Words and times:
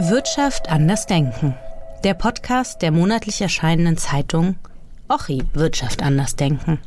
Wirtschaft 0.00 0.68
anders 0.68 1.06
denken. 1.06 1.56
Der 2.04 2.14
Podcast 2.14 2.82
der 2.82 2.92
monatlich 2.92 3.40
erscheinenden 3.40 3.96
Zeitung 3.96 4.54
Ochi 5.08 5.42
Wirtschaft 5.54 6.04
anders 6.04 6.36
denken. 6.36 6.78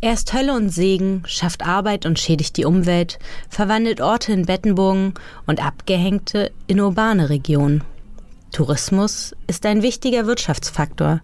Er 0.00 0.14
ist 0.14 0.32
Hölle 0.32 0.52
und 0.54 0.70
Segen, 0.70 1.22
schafft 1.26 1.64
Arbeit 1.64 2.06
und 2.06 2.18
schädigt 2.18 2.56
die 2.56 2.64
Umwelt, 2.64 3.20
verwandelt 3.48 4.00
Orte 4.00 4.32
in 4.32 4.46
Bettenburgen 4.46 5.14
und 5.46 5.64
Abgehängte 5.64 6.50
in 6.66 6.80
urbane 6.80 7.30
Regionen. 7.30 7.84
Tourismus 8.50 9.36
ist 9.46 9.64
ein 9.64 9.82
wichtiger 9.82 10.26
Wirtschaftsfaktor. 10.26 11.20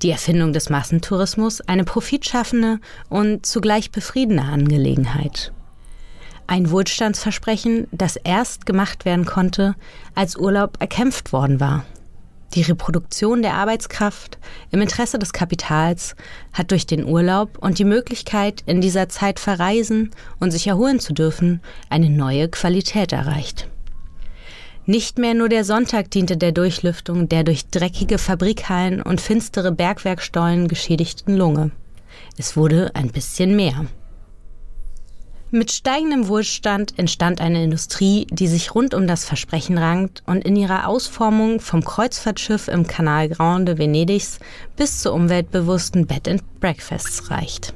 Die 0.00 0.10
Erfindung 0.10 0.54
des 0.54 0.70
Massentourismus 0.70 1.60
eine 1.60 1.84
profitschaffende 1.84 2.80
und 3.10 3.44
zugleich 3.44 3.90
befriedende 3.90 4.42
Angelegenheit. 4.42 5.52
Ein 6.48 6.70
Wohlstandsversprechen, 6.70 7.88
das 7.90 8.16
erst 8.16 8.66
gemacht 8.66 9.04
werden 9.04 9.24
konnte, 9.24 9.74
als 10.14 10.36
Urlaub 10.36 10.76
erkämpft 10.80 11.32
worden 11.32 11.58
war. 11.58 11.84
Die 12.54 12.62
Reproduktion 12.62 13.42
der 13.42 13.54
Arbeitskraft 13.54 14.38
im 14.70 14.80
Interesse 14.80 15.18
des 15.18 15.32
Kapitals 15.32 16.14
hat 16.52 16.70
durch 16.70 16.86
den 16.86 17.04
Urlaub 17.04 17.58
und 17.58 17.78
die 17.78 17.84
Möglichkeit, 17.84 18.62
in 18.66 18.80
dieser 18.80 19.08
Zeit 19.08 19.40
verreisen 19.40 20.10
und 20.38 20.52
sich 20.52 20.66
erholen 20.68 21.00
zu 21.00 21.12
dürfen, 21.12 21.60
eine 21.90 22.08
neue 22.08 22.48
Qualität 22.48 23.12
erreicht. 23.12 23.68
Nicht 24.86 25.18
mehr 25.18 25.34
nur 25.34 25.48
der 25.48 25.64
Sonntag 25.64 26.12
diente 26.12 26.36
der 26.36 26.52
Durchlüftung 26.52 27.28
der 27.28 27.42
durch 27.42 27.66
dreckige 27.70 28.18
Fabrikhallen 28.18 29.02
und 29.02 29.20
finstere 29.20 29.72
Bergwerkstollen 29.72 30.68
geschädigten 30.68 31.36
Lunge. 31.36 31.72
Es 32.38 32.56
wurde 32.56 32.92
ein 32.94 33.10
bisschen 33.10 33.56
mehr. 33.56 33.86
Mit 35.52 35.70
steigendem 35.70 36.26
Wohlstand 36.26 36.98
entstand 36.98 37.40
eine 37.40 37.62
Industrie, 37.62 38.26
die 38.30 38.48
sich 38.48 38.74
rund 38.74 38.94
um 38.94 39.06
das 39.06 39.24
Versprechen 39.24 39.78
rankt 39.78 40.24
und 40.26 40.44
in 40.44 40.56
ihrer 40.56 40.88
Ausformung 40.88 41.60
vom 41.60 41.84
Kreuzfahrtschiff 41.84 42.66
im 42.66 42.88
Kanal 42.88 43.28
Grande 43.28 43.78
Venedigs 43.78 44.40
bis 44.74 44.98
zu 44.98 45.12
umweltbewussten 45.12 46.06
Bed 46.06 46.26
and 46.26 46.42
Breakfasts 46.58 47.30
reicht. 47.30 47.74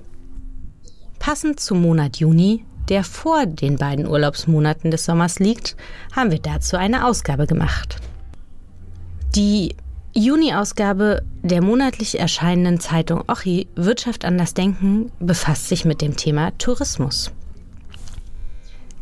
Passend 1.21 1.61
zum 1.61 1.81
Monat 1.83 2.17
Juni, 2.17 2.65
der 2.89 3.05
vor 3.05 3.47
den 3.47 3.77
beiden 3.77 4.09
Urlaubsmonaten 4.09 4.91
des 4.91 5.05
Sommers 5.05 5.39
liegt, 5.39 5.77
haben 6.15 6.33
wir 6.33 6.41
dazu 6.41 6.77
eine 6.77 7.07
Ausgabe 7.07 7.47
gemacht. 7.47 7.99
Die 9.37 9.77
Juni-Ausgabe 10.13 11.23
der 11.43 11.63
monatlich 11.63 12.19
erscheinenden 12.19 12.81
Zeitung 12.81 13.23
Ochi 13.29 13.69
Wirtschaft 13.77 14.25
anders 14.25 14.55
denken 14.55 15.13
befasst 15.21 15.69
sich 15.69 15.85
mit 15.85 16.01
dem 16.01 16.17
Thema 16.17 16.51
Tourismus. 16.59 17.31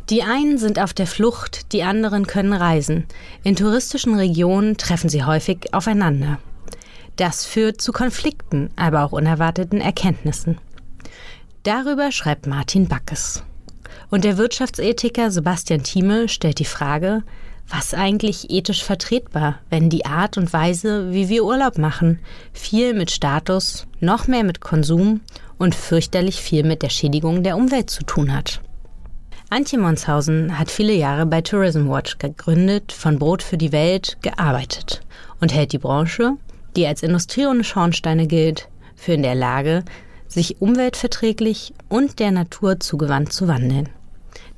Die 0.09 0.23
einen 0.23 0.57
sind 0.57 0.79
auf 0.79 0.93
der 0.93 1.05
Flucht, 1.05 1.71
die 1.71 1.83
anderen 1.83 2.25
können 2.25 2.53
reisen. 2.53 3.05
In 3.43 3.55
touristischen 3.55 4.15
Regionen 4.15 4.75
treffen 4.75 5.07
sie 5.07 5.23
häufig 5.23 5.71
aufeinander. 5.71 6.39
Das 7.15 7.45
führt 7.45 7.79
zu 7.79 7.91
Konflikten, 7.91 8.71
aber 8.75 9.03
auch 9.03 9.11
unerwarteten 9.11 9.81
Erkenntnissen. 9.81 10.57
Darüber 11.61 12.11
schreibt 12.11 12.47
Martin 12.47 12.87
Backes. 12.87 13.43
Und 14.09 14.23
der 14.23 14.37
Wirtschaftsethiker 14.37 15.29
Sebastian 15.29 15.83
Thieme 15.83 16.27
stellt 16.27 16.57
die 16.57 16.65
Frage, 16.65 17.21
was 17.67 17.93
eigentlich 17.93 18.49
ethisch 18.49 18.83
vertretbar, 18.83 19.59
wenn 19.69 19.91
die 19.91 20.05
Art 20.05 20.37
und 20.37 20.51
Weise, 20.51 21.13
wie 21.13 21.29
wir 21.29 21.45
Urlaub 21.45 21.77
machen, 21.77 22.17
viel 22.51 22.95
mit 22.95 23.11
Status, 23.11 23.85
noch 23.99 24.25
mehr 24.25 24.43
mit 24.43 24.59
Konsum 24.59 25.21
und 25.59 25.75
fürchterlich 25.75 26.41
viel 26.41 26.63
mit 26.63 26.81
der 26.81 26.89
Schädigung 26.89 27.43
der 27.43 27.57
Umwelt 27.57 27.91
zu 27.91 28.03
tun 28.03 28.33
hat. 28.33 28.61
Antje 29.51 29.79
Monshausen 29.79 30.59
hat 30.59 30.69
viele 30.69 30.93
Jahre 30.93 31.25
bei 31.25 31.41
Tourism 31.41 31.89
Watch 31.89 32.19
gegründet, 32.19 32.91
von 32.91 33.17
Brot 33.17 33.41
für 33.41 33.57
die 33.57 33.71
Welt 33.71 34.17
gearbeitet 34.21 35.01
und 35.41 35.51
hält 35.51 35.73
die 35.73 35.79
Branche, 35.79 36.33
die 36.75 36.85
als 36.85 37.01
Industrie 37.01 37.47
ohne 37.47 37.63
Schornsteine 37.63 38.27
gilt, 38.27 38.69
für 38.95 39.13
in 39.13 39.23
der 39.23 39.33
Lage, 39.33 39.83
sich 40.27 40.61
umweltverträglich 40.61 41.73
und 41.87 42.19
der 42.19 42.29
Natur 42.29 42.79
zugewandt 42.79 43.33
zu 43.33 43.47
wandeln. 43.47 43.89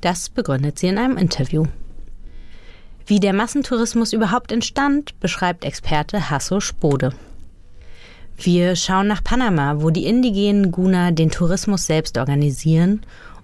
Das 0.02 0.28
begründet 0.28 0.78
sie 0.78 0.88
in 0.88 0.98
einem 0.98 1.16
Interview. 1.16 1.64
Wie 3.06 3.18
der 3.18 3.32
Massentourismus 3.32 4.12
überhaupt 4.12 4.52
entstand, 4.52 5.18
beschreibt 5.20 5.64
Experte 5.64 6.28
Hasso 6.28 6.60
Spode. 6.60 7.14
Wir 8.36 8.76
schauen 8.76 9.06
nach 9.06 9.24
Panama, 9.24 9.76
wo 9.80 9.88
die 9.88 10.04
indigenen 10.04 10.70
Guna 10.70 11.12
den 11.12 11.30
Tourismus 11.30 11.86
selbst 11.86 12.18
organisieren 12.18 13.00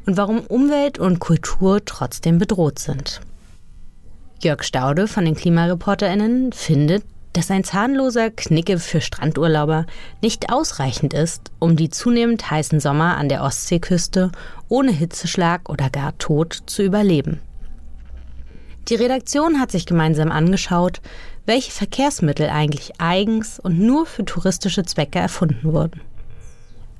und 0.09 0.17
warum 0.17 0.41
Umwelt 0.41 0.99
und 0.99 1.19
Kultur 1.19 1.85
trotzdem 1.85 2.39
bedroht 2.39 2.79
sind. 2.79 3.21
Jörg 4.43 4.63
Staude 4.63 5.07
von 5.07 5.27
den 5.27 5.35
KlimareporterInnen 5.35 6.53
findet, 6.53 7.05
dass 7.35 7.51
ein 7.51 7.63
zahnloser 7.63 8.31
Knicke 8.31 8.79
für 8.79 9.03
Strandurlauber 9.03 9.85
nicht 10.23 10.51
ausreichend 10.51 11.13
ist, 11.13 11.51
um 11.59 11.77
die 11.77 11.91
zunehmend 11.91 12.51
heißen 12.51 12.81
Sommer 12.81 13.19
an 13.19 13.29
der 13.29 13.43
Ostseeküste 13.43 14.33
ohne 14.71 14.93
Hitzeschlag 14.93 15.69
oder 15.69 15.91
gar 15.91 16.17
Tod 16.17 16.63
zu 16.65 16.83
überleben. 16.83 17.41
Die 18.89 18.95
Redaktion 18.95 19.61
hat 19.61 19.71
sich 19.71 19.85
gemeinsam 19.85 20.33
angeschaut, 20.33 21.03
welche 21.45 21.71
Verkehrsmittel 21.71 22.49
eigentlich 22.49 22.99
eigens 22.99 23.61
und 23.61 23.79
nur 23.79 24.07
für 24.07 24.25
touristische 24.25 24.85
Zwecke 24.85 25.19
erfunden 25.19 25.71
wurden. 25.71 26.01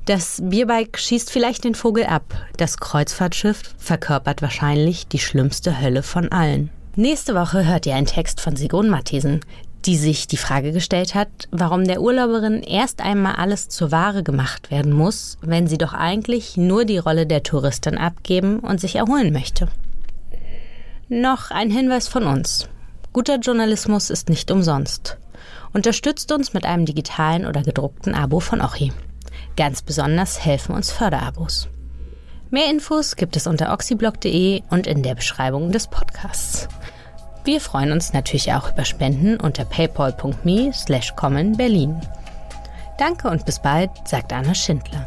Das 0.09 0.41
Bierbike 0.43 0.99
schießt 0.99 1.31
vielleicht 1.31 1.65
den 1.65 1.75
Vogel 1.75 2.07
ab. 2.07 2.25
Das 2.57 2.79
Kreuzfahrtschiff 2.79 3.75
verkörpert 3.77 4.41
wahrscheinlich 4.41 5.07
die 5.07 5.19
schlimmste 5.19 5.83
Hölle 5.83 6.03
von 6.03 6.33
allen. 6.33 6.71
Nächste 6.97 7.35
Woche 7.35 7.67
hört 7.67 7.85
ihr 7.85 7.95
einen 7.95 8.07
Text 8.07 8.41
von 8.41 8.57
Sigrun 8.57 8.89
Matthiesen, 8.89 9.41
die 9.85 9.99
sich 9.99 10.27
die 10.27 10.39
Frage 10.39 10.73
gestellt 10.73 11.15
hat, 11.15 11.29
warum 11.51 11.85
der 11.85 12.01
Urlauberin 12.01 12.63
erst 12.63 13.03
einmal 13.03 13.35
alles 13.35 13.69
zur 13.69 13.93
Ware 13.93 14.23
gemacht 14.23 14.71
werden 14.71 14.95
muss, 14.95 15.37
wenn 15.43 15.67
sie 15.67 15.77
doch 15.77 15.93
eigentlich 15.93 16.57
nur 16.57 16.87
die 16.87 16.97
Rolle 16.97 17.27
der 17.27 17.43
Touristin 17.43 17.99
abgeben 17.99 18.61
und 18.61 18.81
sich 18.81 18.97
erholen 18.97 19.31
möchte. 19.31 19.69
Noch 21.11 21.51
ein 21.51 21.71
Hinweis 21.71 22.09
von 22.09 22.25
uns. 22.25 22.67
Guter 23.13 23.37
Journalismus 23.37 24.09
ist 24.09 24.31
nicht 24.31 24.51
umsonst. 24.51 25.19
Unterstützt 25.75 26.33
uns 26.33 26.55
mit 26.55 26.65
einem 26.65 26.87
digitalen 26.87 27.45
oder 27.45 27.63
gedruckten 27.63 28.15
Abo 28.15 28.41
von 28.41 28.63
Ochi. 28.63 28.91
Ganz 29.59 29.83
besonders 29.83 30.45
helfen 30.45 30.73
uns 30.73 30.93
Förderabos. 30.93 31.67
Mehr 32.49 32.71
Infos 32.71 33.17
gibt 33.17 33.37
es 33.37 33.49
unter 33.49 33.73
oxyblog.de 33.73 34.63
und 34.71 34.87
in 34.87 35.03
der 35.03 35.17
Beschreibung 35.17 35.73
des 35.73 35.89
Podcasts. 35.89 36.69
Wir 37.43 37.61
freuen 37.61 37.91
uns 37.91 38.13
natürlich 38.13 38.53
auch 38.53 38.71
über 38.71 38.85
Spenden 38.85 39.41
unter 39.41 39.65
paypal.me 39.65 40.73
slash 40.73 41.13
Berlin. 41.57 42.01
Danke 42.99 43.29
und 43.29 43.47
bis 43.47 43.59
bald, 43.59 43.91
sagt 44.05 44.33
Anna 44.33 44.55
Schindler. 44.55 45.05